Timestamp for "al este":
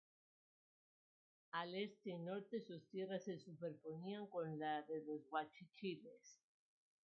1.51-2.09